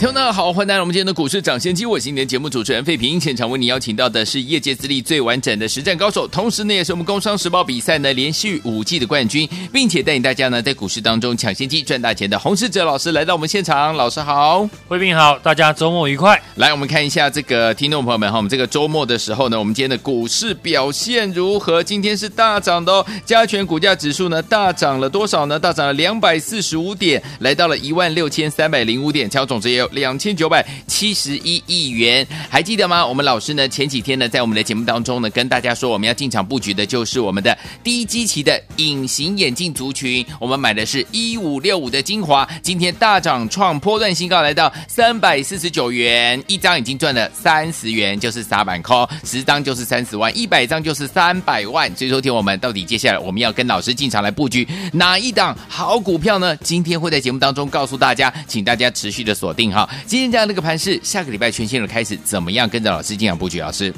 [0.00, 1.84] 听众大家好，欢迎来到我们今天的股市抢先机。
[1.84, 13.94] 我是今天节目主持人费平，现场为你邀请到的是业界资历最完整的实战高手，同时呢也是我们工商时报比赛呢连续五季的冠军，并且带领大家呢在股市当中抢先机赚大钱的洪世哲老师来到我们现场。
[13.94, 16.42] 老师好，费平好，大家周末愉快。
[16.54, 21.82] 来，我们看一下这个听众朋友们哈，我们这个周末的时候呢，我们今天的股市表现如何？
[21.82, 25.58] 今天是大涨的哦，加权股价指数呢大涨了多少呢？
[25.58, 29.89] 大涨了两百四十五点，来到了一万六千三百零五点，敲总值也有。
[29.90, 33.06] 两千九百七十一亿元，还记得吗？
[33.06, 40.24] 我们老师呢前几天呢，在我们的节目当中呢，跟大家说我们要进场布局的就是我们的低基期的隐形眼镜族群。
[40.38, 51.94] 我们买的是一五六五的精华，今天大涨创波段新高，来到三百四十九元一张，已经赚了三十元，就是撒板扣，十张就是三十万，一百张就是三百万。
[51.96, 56.56] 所以说，听我们到底接下来我们要跟老师进场来布局哪一档好股票呢？
[56.56, 59.79] 今天会在节目当中告诉大家，请大家持续的锁定哈。
[60.06, 63.60] 今天这样的一个盘势，下个礼拜全新的开始，怎么样跟着老师进场布局？
[63.60, 63.92] 老师，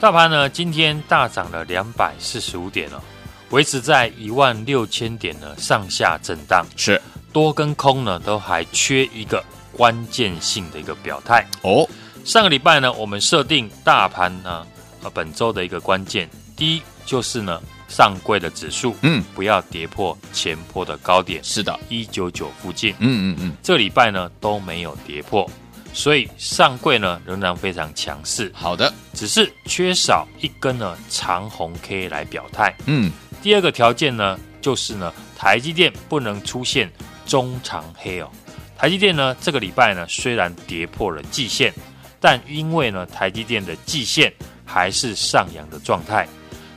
[0.00, 3.00] 大盘呢今天大涨了两百四十五点哦，
[3.50, 7.00] 维持在一万六千点呢上下震荡，是
[7.32, 9.44] 多跟空呢都还缺一个
[9.76, 11.88] 关键性的一个表态哦。
[12.24, 14.66] 上个礼拜呢，我们设定大盘呢
[15.02, 17.60] 呃本周的一个关键，第一就是呢。
[17.92, 25.48] 上柜的指数，嗯，不要跌破前坡的高点，是的，一九九附近，嗯嗯嗯，这礼拜呢都没有跌破，
[25.92, 28.50] 所以上柜呢仍然非常强势。
[28.54, 32.74] 好的，只是缺少一根呢长红 K 来表态。
[32.86, 36.90] 嗯，第二个条件呢就是呢台积电不能出现
[37.26, 38.30] 中长黑哦。
[38.78, 41.70] 台积电呢这个礼拜呢虽然跌破了季线，
[42.18, 44.32] 但因为呢台积电的季线
[44.64, 46.26] 还是上扬的状态。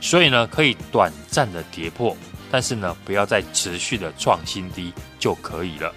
[0.06, 2.16] 所以呢，可以短暂的跌破，
[2.48, 5.92] 但是呢，不要再持续的创新低就可以了。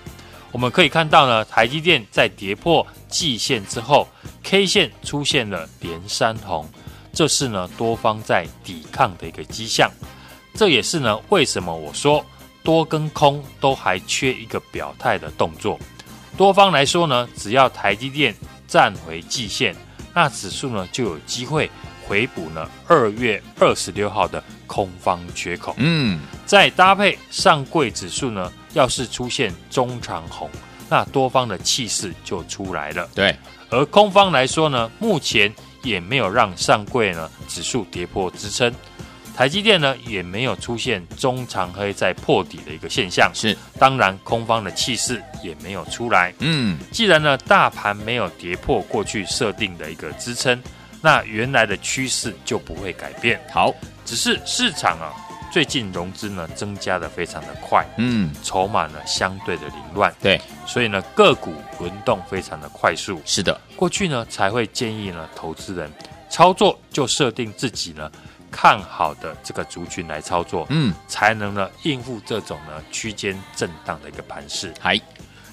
[0.51, 4.07] 我们可以看到呢，台积电在跌破季线之后
[4.41, 6.67] ，K 线出现了连三红，
[7.13, 9.91] 这是呢多方在抵抗的一个迹象。
[10.55, 12.25] 这也是呢为什么我说
[12.63, 15.79] 多跟空都还缺一个表态的动作。
[16.35, 18.33] 多方来说呢，只要台积电
[18.67, 19.75] 站回季线，
[20.15, 21.69] 那指数呢就有机会。
[22.09, 30.49] 回补呢，二月二十六号的空方缺口，嗯，再搭配上柜指数呢，要是出现中长红，
[30.89, 33.07] 那多方的气势就出来了。
[33.13, 33.35] 对，
[33.69, 35.53] 而空方来说呢，目前
[35.83, 38.73] 也没有让上柜呢指数跌破支撑，
[39.35, 46.33] 台积电呢也没有出现中长黑在破底的一个现象，是，当然空方的气势也没有出来。
[46.39, 50.59] 嗯，既然呢大盘没有跌破过去设定的一个支撑。
[51.01, 53.39] 那原来的趋势就不会改变。
[53.51, 53.73] 好，
[54.03, 55.13] 只是市场啊，
[55.51, 63.21] 最近融资呢增加的非常的快，嗯，筹码呢相对的凌乱，对，所以呢个股轮动非常的快速。
[63.25, 65.89] 是的，过去呢才会建议呢投资人
[66.29, 68.11] 操作就设定自己呢
[68.51, 74.73] 看好的这个族群来操作，嗯，才能呢应付这种呢区间震荡的一个盘势。
[74.79, 74.99] 还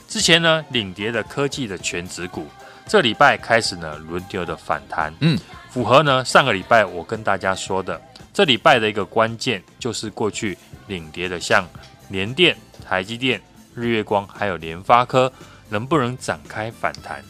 [0.08, 2.48] 之前呢领跌的科技的全指股。
[2.86, 5.36] 这礼拜开始呢，轮流的反弹，嗯，
[5.70, 8.00] 符合呢上个礼拜我跟大家说的，
[8.32, 11.66] 这礼拜的一个关键就是过去领跌的，像
[12.08, 13.42] 联电、台积电、
[13.74, 15.30] 日月光还有联发科，
[15.68, 17.24] 能不能展开反弹？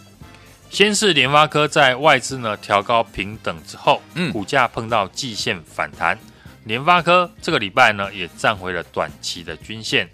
[0.69, 6.19] 先是联发科在外资呢调高平等之后，嗯，股价碰到季线反弹，
[6.65, 10.07] 联发科这个礼拜呢也站回了短期的均线，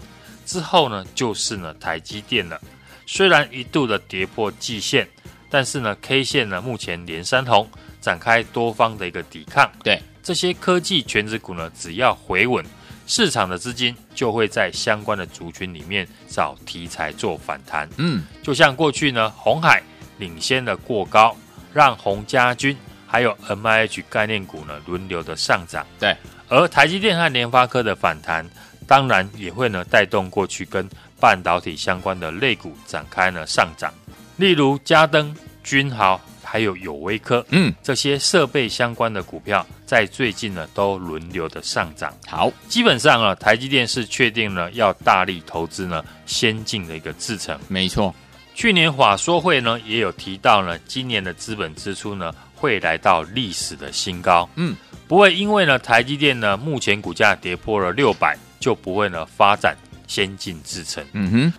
[0.47, 2.61] 之后呢就是呢台积电了，
[3.07, 5.09] 虽然一度的跌破季线。
[5.53, 7.69] 但是呢，K 线呢目前连三红，
[8.01, 9.71] 展开多方的一个抵抗。
[9.85, 12.65] 对这些科技权值股呢，只要回稳，
[13.07, 17.87] 市场的资金就会在相关的族群里面找题材做反弹。
[17.99, 19.83] 嗯，就像过去呢，红海
[20.17, 21.37] 领先的过高，
[21.71, 22.75] 让红家军
[23.07, 25.87] 还有 MIH 概念股呢轮流的上涨。
[26.01, 26.17] 对，
[26.49, 28.49] 而台积电和联发科的反弹，
[28.87, 30.89] 当然也会呢带动过去跟
[31.21, 33.93] 半导体相关的类股展开呢上涨。
[34.37, 42.13] 例如嘉登、君豪，还有友威科，嗯，这些设备相关的股票，在最近呢都轮流的上涨。
[42.27, 47.59] 好，基本上啊，台积电是确定了要大力投资呢先进的一个制程。
[47.69, 48.15] 没错，
[48.55, 54.49] 去年法说会呢也有提到呢，今年的资本支出呢会来到历史的新高。
[54.57, 54.77] 嗯，
[55.09, 59.77] 不会因为呢台积电呢目前股价跌破了六百，就不会呢发展
[60.07, 61.05] 先进制程。
[61.13, 61.53] 嗯哼，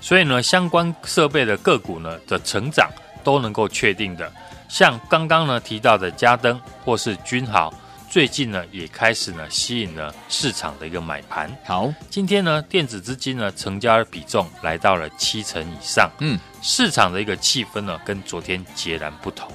[0.00, 2.88] 所以呢相关设备的个股呢的成长
[3.28, 4.32] 都能够确定的。
[4.70, 7.70] 像刚刚呢提到的嘉登或是君豪。
[8.10, 11.54] 最近呢，也开始呢吸引了市场的一个买盘。
[11.66, 16.10] 好，今天呢，电子资金呢成交的比重来到了七成以上。
[16.20, 19.52] 嗯，市场的一个气氛呢，跟昨天截然不同。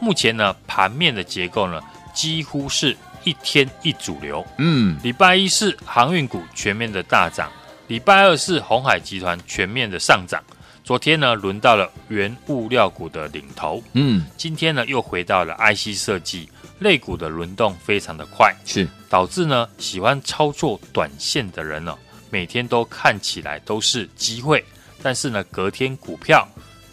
[0.00, 1.78] 目前呢，盘面的结构呢，
[2.14, 4.42] 几乎是一天一主流。
[4.56, 7.52] 嗯，礼拜一是航运股全面的大涨，
[7.88, 10.42] 礼拜二是鸿海集团全面的上涨。
[10.90, 13.80] 昨天呢，轮到了原物料股的领头。
[13.92, 16.48] 嗯，今天呢，又回到了 IC 设计。
[16.80, 21.96] 类股的轮动非常的快，是导致呢喜欢操作短线的人呢，
[22.28, 24.64] 每天都看起来都是机会，
[25.00, 26.44] 但是呢隔天股票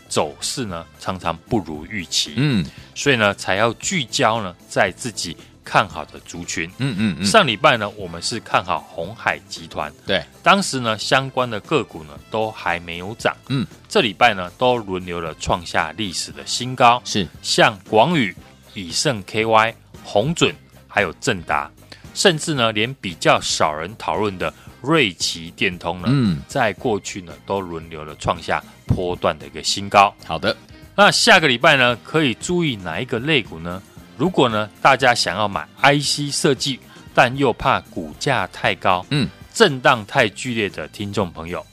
[0.07, 2.63] 走势呢常常不如预期，嗯，
[2.94, 5.35] 所以呢才要聚焦呢在自己
[5.69, 7.25] 看好的族群，嗯嗯嗯。
[7.25, 17.27] 上礼拜呢我们是看好红海集团，对，当时呢相关的个股呢都还没有涨，嗯，这礼拜呢都轮流了创下历史的新高，是。
[17.41, 18.33] 像广宇。
[18.73, 19.73] 以盛 KY、
[20.03, 20.53] 红准，
[20.87, 21.67] 还有正达，
[22.13, 30.13] 甚至呢，连比较少人讨论的瑞奇电通呢，嗯，在过去呢，都轮流了创下波段的一个新高。
[30.23, 30.55] 好的，
[30.95, 33.81] 那下个礼拜呢，可以注意哪一个类股呢？
[34.17, 36.79] 如果呢，大家想要买 IC 设计，
[37.13, 41.65] 但又怕股价太高，嗯，震荡太剧烈的听众朋友，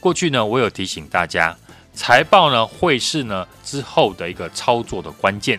[0.00, 1.56] 过去呢，我有提醒大家，
[1.94, 5.58] 财报呢，会是呢之后的一个操作的关键。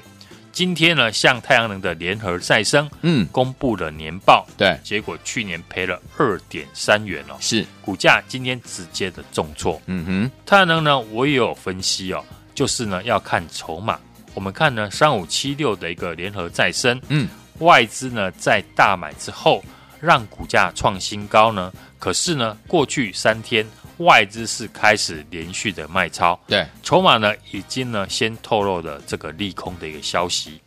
[0.51, 7.66] 今天呢，像太阳能的联合再生，嗯，公布了年报，对，结果去年赔了二点三元哦，是。
[7.81, 12.24] 股价今天直接的重挫，嗯哼，太阳能呢，我也有分析哦，
[12.54, 14.00] 就是呢要看筹码，
[14.34, 17.28] 我们看呢三五七六的一个联合再生，嗯，
[17.60, 19.64] 外资呢在大买之后，
[20.00, 23.66] 让股价创新高呢，可是呢过去三天。
[23.98, 30.60] 外资是开始连续的卖超，对，筹码呢已经呢先透露了这个利空的一个消息，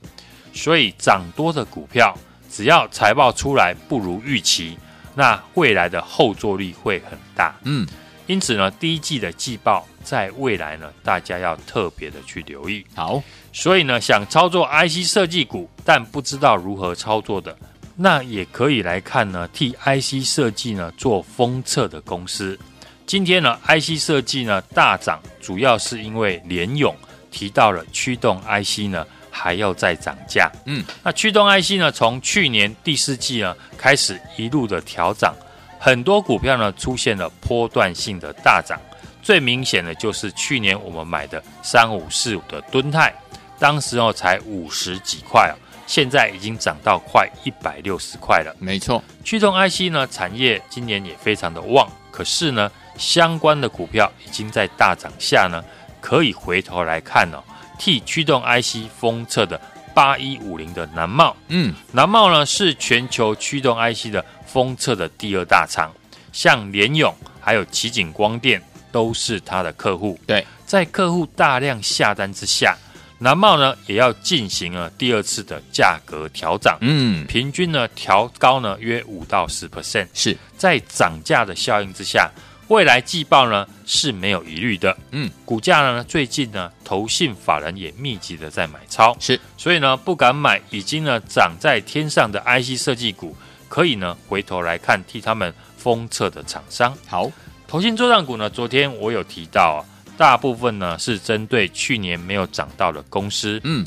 [0.55, 2.17] 所以涨多的股票，
[2.49, 4.79] 只要财报出来不如预期，
[5.13, 7.53] 那未来的后坐力会很大。
[7.65, 7.85] 嗯，
[8.29, 12.87] 因此呢，第一季的季报在未来呢，大家要特别的去留意。
[12.95, 13.21] 好，
[13.59, 17.57] 所以呢，想操作 IC 设计股，但不知道如何操作的，
[17.97, 22.59] 那也可以来看呢，替 IC 设计呢做封测的公司。
[23.07, 26.95] 今天呢，IC 设计呢大涨，主要是因为联勇
[27.31, 30.53] 提到了驱动 IC 呢还要再涨价。
[30.67, 35.35] 嗯，那驱动 IC 呢，从去年第四季呢开始一路的调涨，
[35.81, 38.79] 很多股票呢出现了波段性的大涨。
[39.23, 43.13] 最明显的就是去年我们买的三五四五的敦泰，
[43.59, 45.55] 当时哦才五十几块哦，
[45.87, 48.55] 现在已经涨到快一百六十块了。
[48.59, 52.71] 没错，驱动 IC 呢产业今年也非常的旺，可是呢。
[52.99, 55.63] 相关的股票已经在大涨下呢，
[56.01, 57.45] 可以回头来看哦。
[57.79, 59.61] 替驱动 IC 封测的
[59.93, 65.93] 八一五零的南茂，嗯，南茂呢是全球驱动 IC 的封测的第二大厂，
[66.33, 70.19] 像联咏还有奇景光电都是他的客户。
[70.27, 72.75] 对，在客户大量下单之下，
[73.19, 79.69] 南茂呢也要进行了第二次的价格调涨，嗯，平均呢调高呢约五到十。
[79.69, 80.37] percent，是。
[80.57, 82.31] 在涨价的效应之下。
[82.69, 93.37] 未来季报呢是没有疑虑的，嗯，股价呢最近呢投信法人也密集的在买超，是，所以呢不敢买已经呢涨在天上的 IC 设计股，
[93.69, 96.93] 可以呢回头来看替他们封测的厂商。
[97.07, 97.31] 好，
[97.69, 99.79] 投信作帐股呢，昨天我有提到啊，
[100.17, 103.87] 大部分呢是针对去年没有涨到的公司，嗯，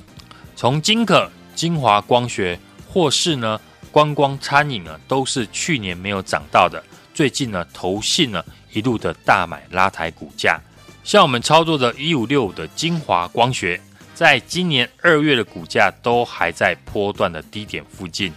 [0.56, 3.60] 从金可、精华光学或是呢
[3.92, 6.84] 观光餐饮呢，都是去年没有涨到的，
[7.14, 8.44] 最近呢投信呢。
[8.72, 10.62] 一路的大买拉抬股价，
[11.04, 13.82] 像我们操作的一五六五的金华光学，
[14.14, 18.32] 在今年二月的股价都还在波段的低点附近。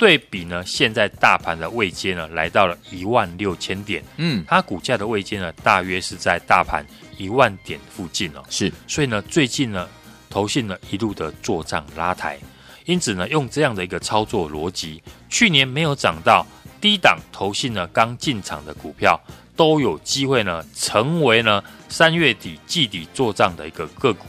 [0.00, 6.84] 对比呢，现在大盘的位阶呢，来到了一万六千点，嗯，它股价的位阶呢，大约是在大盘
[7.18, 8.42] 一万点附近哦。
[8.48, 9.86] 是，所以呢，最近呢，
[10.30, 12.38] 投信呢一路的做账拉抬，
[12.86, 16.46] 因此呢，用这样的一个操作逻辑，去年没有涨到
[16.80, 19.20] 低档投信呢刚进场的股票。
[19.56, 24.24] 都有机会呢，成为呢三月底季底做账的一个个股。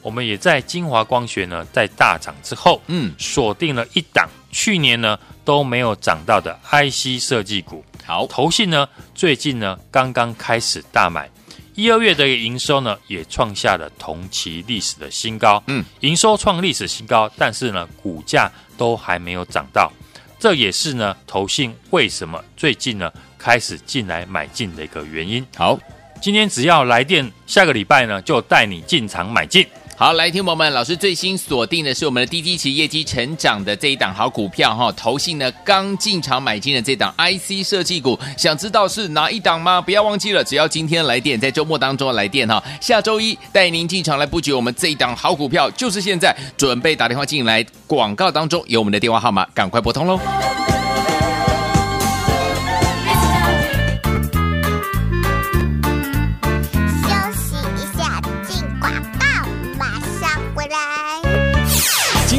[0.00, 7.84] 我们也在晶华光学呢，在大涨之后，嗯，锁定了一档去年呢都没有涨到的 IC 设计股。
[8.04, 11.28] 好，投信呢最近呢刚刚开始大买，
[11.74, 15.62] 一二月的营收呢，也创下了同期历史的新高。
[15.66, 19.90] 嗯，营收创历史新高，但是呢，股价都还没有涨到。
[20.38, 25.46] 这也是呢，投信为什么最近呢开始进来买进的一个原因。
[25.56, 25.78] 好，
[26.20, 29.66] 今天只要来电，下个礼拜呢就带你进场买进。
[30.02, 39.80] 好，来，听友们，老师最新锁定的是我们的低基期业绩成长的这一档好股票哈，投信呢刚进场买进的这档 IC 设计股，想知道是哪一档吗？
[39.80, 50.18] 不要忘记了，只要今天来电，在周末当中来电哈，下周一带您进场来布局我们这一档好股票，就是现在准备打电话进来，广告当中有我们的电话号码，赶快拨通喽。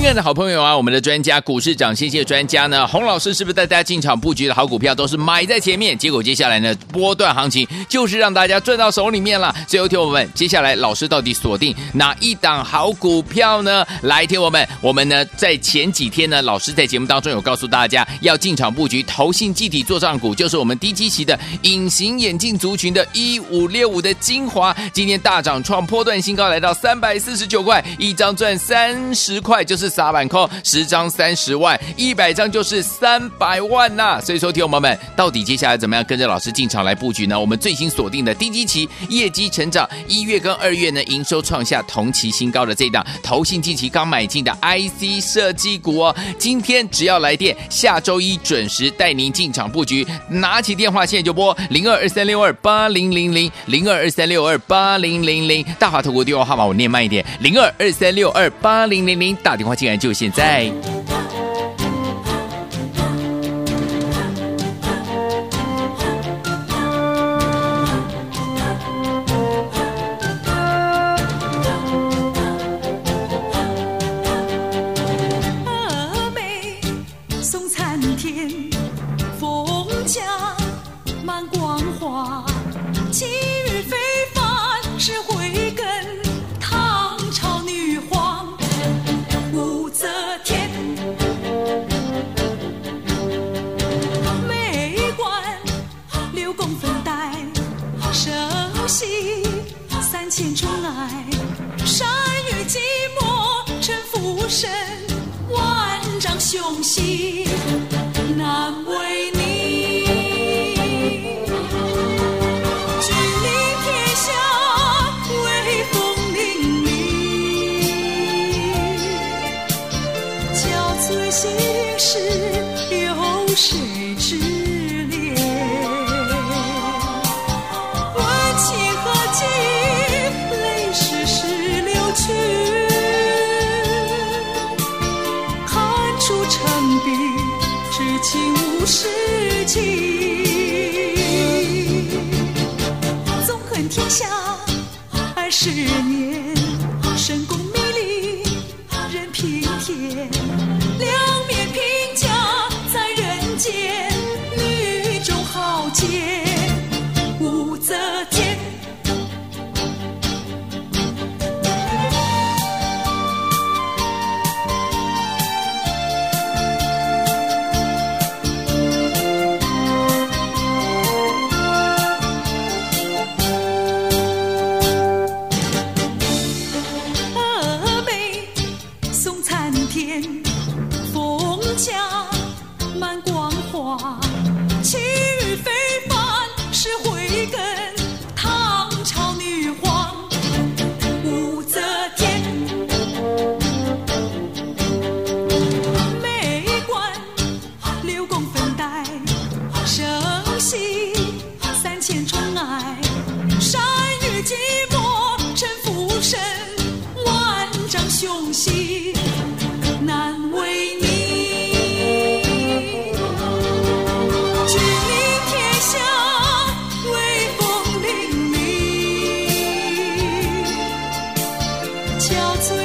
[0.03, 5.97] 亲爱的好朋友啊，我们的专家股市长，谢谢专家呢，洪老师是不是带大家进场布局的好股票都是买在前面？
[5.97, 9.55] 结果接下来呢，波段行情就是让大家赚到手里面了。
[9.65, 13.87] 最后听我们，接下来老师到底锁定哪一档好股票呢？
[14.01, 29.92] 来听我们，我们呢在前几天呢，老师在节目当中有告诉大家要进场布局投信集体做账股，就是我们低基期的隐形眼镜族群的一五六五的精华，今天大涨创波段新高，来到三百四十九块，一张赚三十块，就是。
[29.93, 37.39] 撒板扣十张三十万，一百张就是三百万呐、所以说，听友们，到底接下来怎么样跟着老师进场来布局呢？
[37.39, 50.07] 我们最新锁定的低基期业绩成长，一月跟二月呢营收创下同期新高的这档投信近期刚买进的 IC 设计股哦，今天只要来电，下周一准时带您进场布局。
[50.29, 59.75] 拿起电话现在就拨零二二三六二八零零零零二二三六二八零零零大华投顾电话号码我念慢一点零二二三六二八零零零打电话。
[59.83, 60.71] 竟然就现在。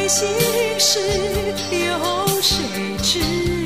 [0.08, 0.26] 心
[0.78, 0.98] 事
[1.70, 2.64] 有谁
[3.02, 3.57] 知？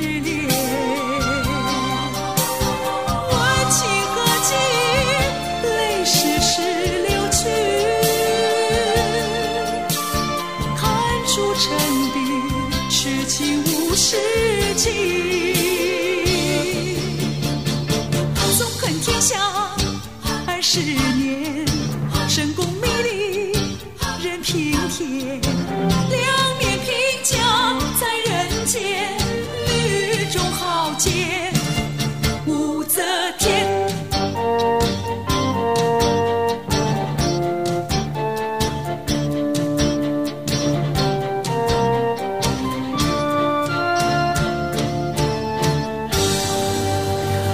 [31.02, 31.41] 接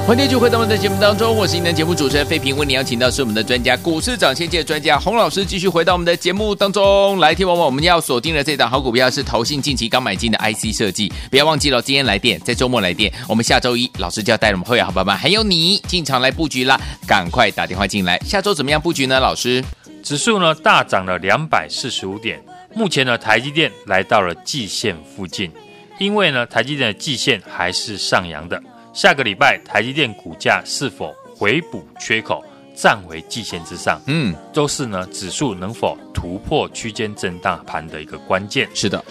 [0.08, 7.34] 欢迎继续回到我们的节目当中，我是您的节目主持人费平，为您邀请到是我们的专家股市涨先机专家洪老师，继续回到我们的节目当中来。
[7.34, 18.18] 听完我们要锁定的这档好股票是投信近期刚买进的 IC 设计，不要忘记了，今天来电，在周末来电，我们下周一老师就要带我们会员好伙伴，还有你进场来布局啦，赶快打电话进来。
[18.20, 19.20] 下周怎么样布局呢？
[19.20, 19.62] 老师，
[20.02, 22.42] 指数呢大涨了两百四十五点，
[22.74, 25.52] 目前呢台积电来到了季线附近，
[25.98, 28.58] 因为呢台积电的季线还是上扬的。
[28.98, 34.02] 下个礼拜台积电股价是否回补缺口，站回季线之上？
[34.06, 38.68] 嗯，都是呢指数能否突破区间震荡盘的一个关键。
[38.74, 39.04] 是的，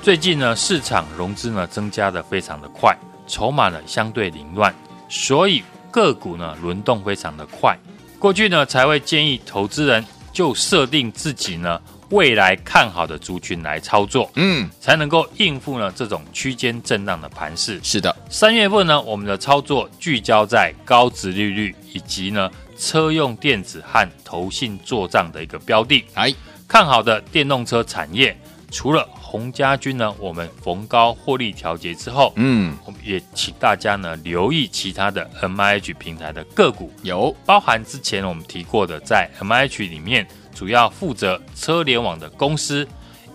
[0.00, 2.96] 最近呢市场融资呢增加的非常的快，
[3.26, 4.74] 筹码呢相对凌乱，
[5.10, 7.78] 所以个股呢轮动非常的快。
[8.18, 11.78] 过去呢才会建议投资人就设定自己呢。
[12.10, 17.80] 未来看好的族群来操作，嗯，才能够应付呢这种区间震荡的盘势。
[17.82, 26.04] 是的，三月份呢，我们的操作聚焦在高值利率以及呢车用电子和投信做账的一个标的。
[26.14, 26.32] 哎，
[26.68, 28.36] 看好的电动车产业，
[28.70, 40.26] 除了洪家军呢，我们逢高获利调节之后，嗯，我们也请大家呢留意其他的 MIH 平台的个股，有包含之前我们提过的在 MIH 里面。
[40.54, 42.86] 主要负责车联网的公司，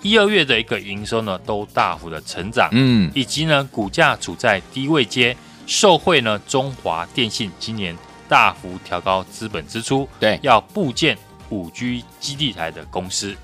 [0.02, 5.36] 一二月的一个营收呢都大幅的成长，嗯，以及呢股价处在低位阶，
[5.68, 7.96] 受惠呢中华电信今年
[8.28, 11.18] 大幅调高资本支出，对，要部建
[11.50, 13.36] 五 G 基地台的公司，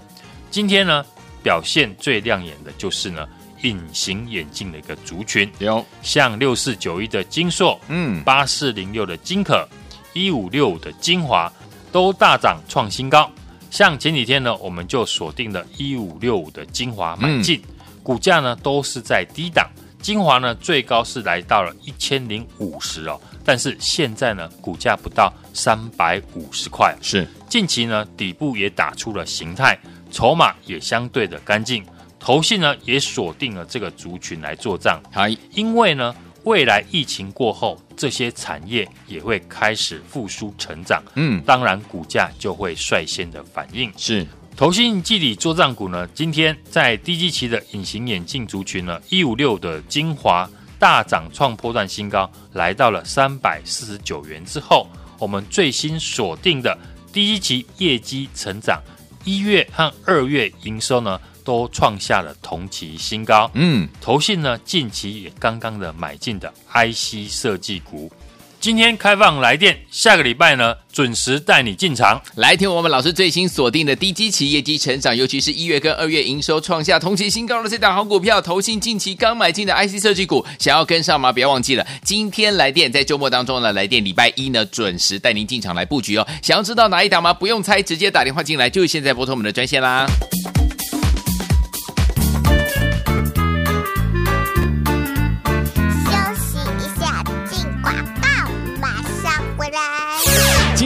[0.49, 1.05] 今天呢
[1.43, 3.27] 表现最亮眼的就是呢
[3.63, 5.83] 隐形眼镜的一个族群，有。
[6.01, 9.67] 像六四九一的金硕，嗯，八四零六的金可，
[10.13, 11.51] 一五六五的金华
[11.91, 13.29] 都大涨创新高。
[13.75, 19.69] 像前几天呢，我们就锁定了一五六五的精华买进，嗯、股价呢都是在低档，
[20.01, 29.77] 精华呢最高是来到了一千零五十哦，但是现在呢股价不到三百五十块，是近期呢底部也打出了形态，
[30.09, 31.85] 筹码也相对的干净，
[32.17, 36.15] 投信呢也锁定了这个族群来做账，嗨，因为呢。
[36.45, 43.91] 未来疫情过后，这些产业也会开始复苏成长，嗯，当然股价就会率先的反应。
[43.97, 56.77] 是，投信季底做账股呢，今天在低基期的隐形眼镜族群呢，一五六的精华大涨创波段新高，来到了三百四十九元之后，我们最新锁定的
[57.11, 58.79] 低基期业绩成长，
[59.23, 63.49] 一月和二月营收呢，都创下了同期新高。
[63.53, 68.11] 嗯，投信呢近期也刚刚的买进的 IC 设计股，
[68.59, 78.41] 今天开放来电，下个礼拜呢准时带你进场来听我们老师最新锁定的低基期业绩成长，尤其是一月跟二月营收创下同期新高的这档好股票。
[78.41, 81.31] 投信近期刚买进的 IC 设计股，想要跟上吗？
[81.31, 86.27] 不要忘记了，今天来电在周末当中呢来电，礼拜一呢准时带您进场来布局哦。
[86.41, 87.31] 想要知道哪一档吗？
[87.31, 90.07] 不用猜，直接打电话进来，就是现在拨通我们的专线啦。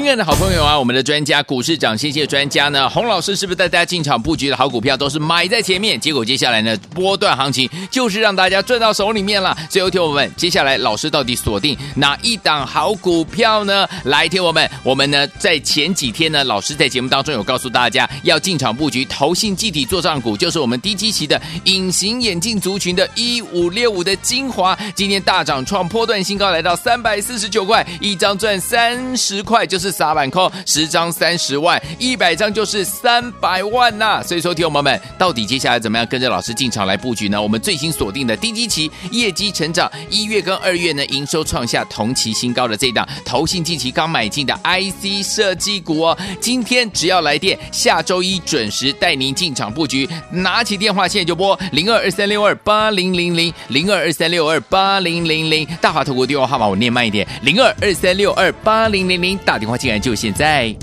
[0.10, 6.00] 亲爱的好朋友啊，我们的专家股市长，谢谢专家呢，洪老师是不是带大家进场布局的好股票都是买在前面？
[6.00, 9.56] 结果接下来呢，波段行情就是让大家赚到手里面了。
[9.70, 13.88] 最后听我们，接下来老师到底锁定哪一档好股票呢？
[14.06, 29.99] 来听我们，我们呢在前几天呢，老师在节目当中有告诉大家要进场布局投信集体做账股，就是我们低基期的隐形眼镜族群的一五六五的精华，今天大涨创波段新高，来到三百四十九块，一张赚三十块，就是。
[30.00, 37.42] 撒板扣十张三十万，一百张就是三百万呐、所以说，听友们，到底接下来怎么样跟着老师进场来布局呢？
[37.42, 50.08] 我们最新锁定的低基期业绩成长，一月跟二月呢营收创下同期新高的这档投信近期刚买进的 IC 设计股哦，今天只要来电，下周一准时带您进场布局。
[50.32, 59.89] 拿起电话现在就拨零二二三六二八零零零零二二三六二八零零零大华投顾电话号码我念慢一点零二二三六二八零零零打电话进。
[59.98, 60.76] 就现在。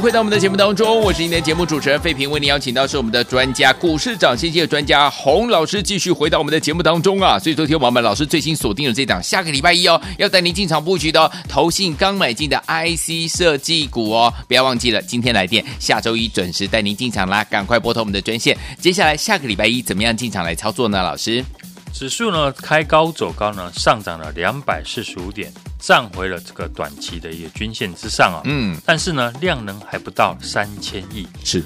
[0.00, 7.38] 回到我们的节目当中，我是您的节目主持人费平，为您邀请到是我们的专家股市长先机的专家洪老师，继续回到我们的节目当中啊。
[7.38, 18.56] 所以昨天我们老师最新锁定了这档，下个礼拜一哦，要带您进场布局的投信刚买进的 IC 设计股哦，不要忘记了，今天来电，下周一准时带您进场啦，赶快拨通我们的专线。
[18.80, 21.02] 接下来下个礼拜一怎么样进场来操作呢？
[21.02, 21.44] 老师，
[21.92, 25.52] 指数呢开高走高呢，上涨了两百四十五点。
[25.78, 31.60] 站回了这个短期的一个均线之上啊，嗯，但是呢，量能还不到三千亿，是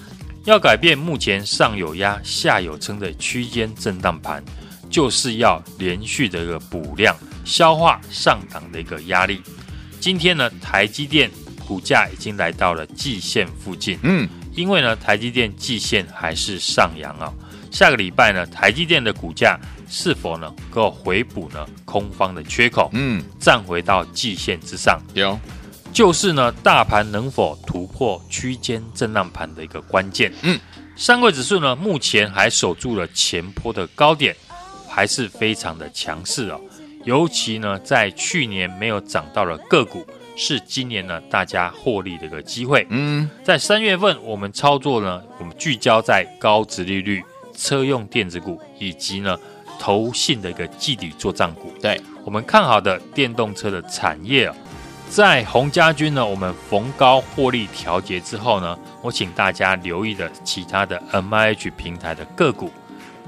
[0.45, 4.43] 要改变目前上有压、下有撑的区间震荡盘，
[4.89, 9.43] 就是要连续的一个补量，消化上档的一个压力。
[10.01, 11.31] 今天呢，台积电
[11.69, 17.31] 股价已经来到了季线附近，嗯，因为呢，台积电季线还是上扬啊，
[17.71, 19.61] 下个礼拜呢，台积电的股价。
[19.89, 22.91] 是否能，够回补呢空方的缺口？
[22.93, 25.39] 嗯，站回到季线之上，有，
[25.93, 30.33] 就是呢大盘能否突破区间震荡盘的一个关键。
[30.43, 30.59] 嗯，
[30.97, 34.35] 上柜指数呢目前还守住了前坡的高点，
[34.89, 36.61] 还是非常的强势哦。
[37.05, 40.05] 尤其呢在去年没有涨到的个股，
[40.37, 42.85] 是今年呢大家获利的一个机会。
[42.91, 47.23] 嗯，在三月份我们操作呢，我们聚焦在高值利率、
[47.57, 49.39] 车用电子股以及呢。
[49.79, 52.01] 投信的一个季底做账股，对。
[52.25, 54.57] 我们看好的电动车的产业啊，
[55.09, 62.69] 在洪家军呢，我们逢高获利调节之后呢，我请大家留意的其他的 MIH 平台的个股，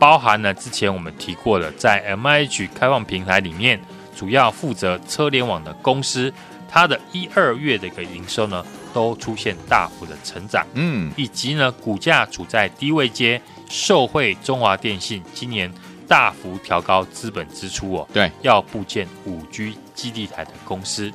[0.01, 3.81] 包含了之前我们提过的，在 MIH 开放平台里面，
[4.17, 6.35] 主要负责车联网的公司，
[6.69, 15.73] 它的一二月的一个营收呢，都出现大幅的成长，嗯，以及呢，股价处在低位阶，受惠中华电信今年。
[16.09, 21.13] 大幅调高资本支出哦，对，要布建五 G 基地台的公司，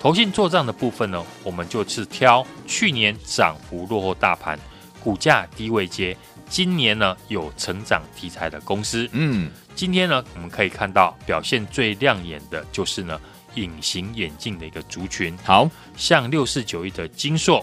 [0.00, 4.58] 投信做账的部分呢，我们就是挑去年涨幅落后大盘、
[5.04, 6.16] 股价低位接，
[6.48, 9.06] 今年呢有成长题材的公司。
[9.12, 13.20] 嗯，今天呢，我们可以看到表现最亮眼的就是呢
[13.56, 15.70] 隐形眼镜的一个族群，好。
[15.96, 17.62] 像六四九一的金硕，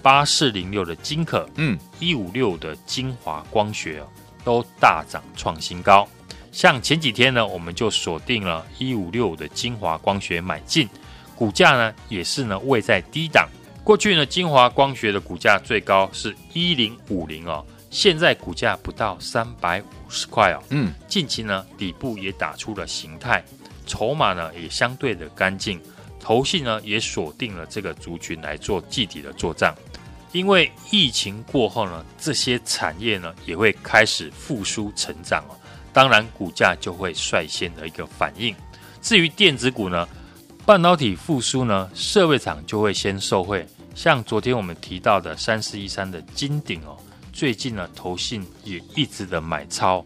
[0.00, 4.06] 八四零六的金可，嗯，一五六的晶华光学哦。
[4.44, 6.08] 都大涨创新高，
[6.50, 10.88] 像前几天呢，我们就锁定了一五六的精华光学买进，
[11.34, 13.48] 股价呢也是呢位在低档。
[13.84, 20.62] 过去呢，精华光学的股价最高是一零五零哦，现在股价不到三百五十块哦。
[20.70, 23.42] 嗯，近期呢底部也打出了形态，
[23.86, 25.80] 筹码呢也相对的干净，
[26.20, 29.74] 投信呢也锁定了这个族群来做季底的作帐。
[30.32, 35.54] 因为疫情过后呢，这些产业呢也会开始复苏成长哦，
[35.92, 38.56] 当然股价就会率先的一个反应。
[39.02, 40.08] 至于电子股呢，
[40.64, 43.66] 半导体复苏呢，设备厂就会先受惠。
[43.94, 46.96] 像昨天我们提到的三四一三的金鼎哦，
[47.30, 50.04] 最近呢投信也一直的买超。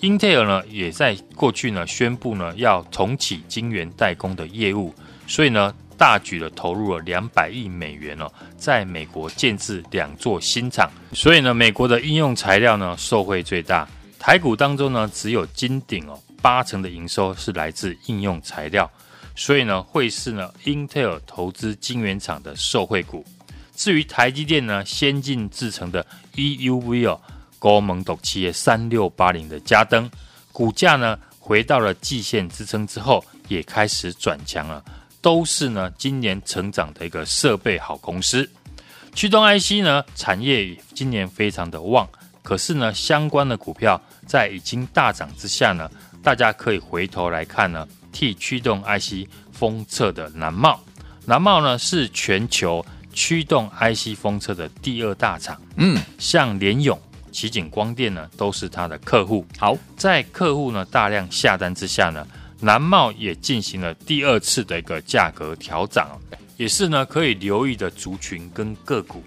[0.00, 4.94] 英特尔呢也在过去呢宣布呢要重启晶圆代工的业务，
[5.26, 5.74] 所以呢。
[5.96, 13.88] 大举的投入了两百亿美元哦，在美国建置两座新厂，所以呢，美国的应用材料呢受惠最大。
[14.18, 18.90] 台股当中呢，只有金鼎哦，八成的营收是来自应用材料，
[19.34, 23.24] 所以呢，会是呢英特尔投资晶圆厂的受惠股。
[23.74, 26.04] 至于台积电呢，先进制程的
[26.34, 27.20] EUV 哦，
[27.58, 30.10] 高门独企业三六八零的嘉登，
[30.50, 34.82] 股价呢回到了季线支撑之后，也开始转强了。
[35.26, 38.48] 都是呢，今年成长的一个设备好公司。
[39.12, 42.08] 驱动 IC 呢，产业今年非常的旺，
[42.44, 45.90] 可是呢，相关的股票在已经大涨之下呢，
[46.22, 50.80] 大家可以回头来看呢，替驱动 IC 封测的南茂，
[51.24, 55.60] 南茂呢是全球驱动 IC 封测的第二大厂。
[55.74, 56.96] 嗯，像联咏、
[57.32, 59.44] 奇景光电呢，都是它的客户。
[59.58, 62.24] 好，在客户呢大量下单之下呢。
[62.60, 66.18] 南茂也进行了第二次的一个价格调涨，
[66.56, 69.22] 也是呢可以留意的族群跟个股。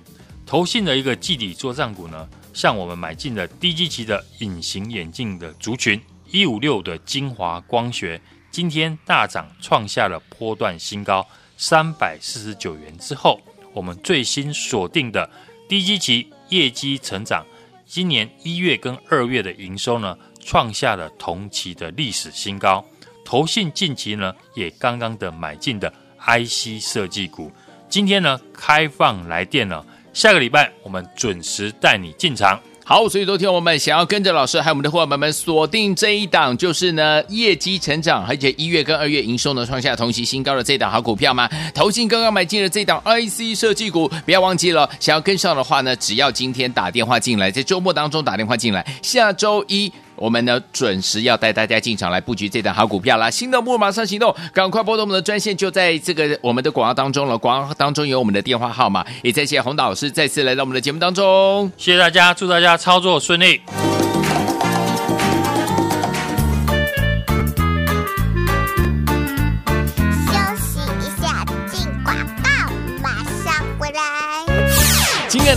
[0.46, 11.24] 投信的一个季底作帐股呢，像我们买进的低基期的隐形眼镜的族群一五六的精华光学，今天大涨创下了波段新高
[11.56, 13.39] 三百四十九元之后，
[13.74, 15.30] 我们最新锁定的
[15.68, 17.46] 低基期业绩成长，
[17.86, 22.84] 今年一月跟二月的营收呢，创下了同期的历史新高。
[23.30, 27.52] 投信近期呢也刚刚的买进的 IC 设计股，
[27.88, 32.60] 今天呢开放来电了，下个礼拜我们准时带你进场。
[32.84, 41.48] 好，所以昨天我们想要跟着老师还有我们的伙伴们锁定这一档，就是呢业绩成长，而且一月跟二月营收呢创下同期新高的这档好股票吗？
[41.76, 49.94] 投信刚刚买进了这档 IC 设计股，不要忘记了，想要跟上的话呢，只要今天打电话进来，在周末当中打电话进来，下周一。
[50.20, 53.30] 我们呢，准时要带大家进场来布局这档好股票啦！
[53.30, 57.38] 心动不如马上行动，赶快拨通我们的专线，就在这个我们的广告当中了。
[57.38, 63.62] 广告当中有我们的电话号码，也再谢谢洪导老师再次来到我们的节目当中，谢谢大家，祝大家操作顺利。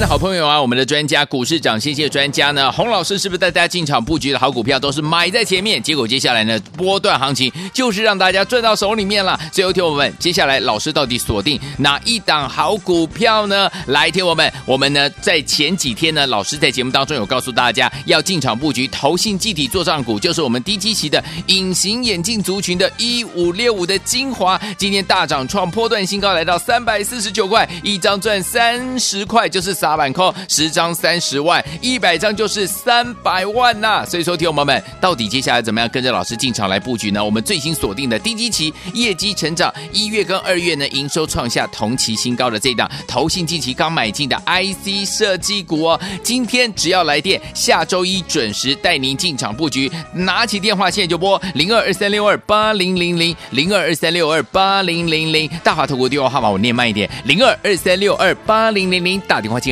[0.07, 5.83] 好朋友啊，我们的专家股市涨谢谢专家呢，洪老师是不是带大家进场布局的好股票都是买在前面？
[5.83, 9.39] 结果接下来呢，波段行情就是让大家赚到手里面了。
[9.53, 13.71] 最后听我们接下来老师到底锁定哪一档好股票呢？
[13.87, 29.73] 来听我们，我们呢在前几天呢，老师在节目当中有告诉大家要进场布局投信集体做账股，就是我们低基期的隐形眼镜族群的一五六五的精华，今天大涨创波段新高，来到三百四十九块，一张赚三十块，就是。
[29.97, 37.25] 板扣十张三十万，一百张就是三百万呐、所以说，听友们，到底接下来怎么样跟着老师进场来布局呢？
[37.25, 49.91] 我们最新锁定的低基期业绩成长，一月跟二月呢营收创下同期新高的这档投信近期刚买进的 IC 设计股哦，今天只要来电，下周一准时带您进场布局。
[50.15, 59.72] 拿起电话现在就拨零二二三六二八零零零零二二三六二八零零零大华投顾电话号码我念慢一点零二二三六二八零零零打电话进。